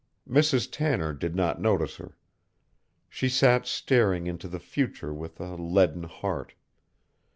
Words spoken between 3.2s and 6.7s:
sat staring into the future with a leaden heart.